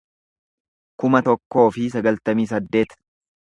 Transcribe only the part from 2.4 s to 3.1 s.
saddeet